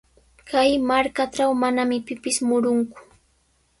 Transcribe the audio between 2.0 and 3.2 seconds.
pipis murunku.